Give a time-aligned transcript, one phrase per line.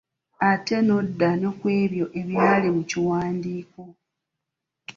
[0.49, 3.81] Ate n'odda ne ku ebyo ebyali mu kiwandiko.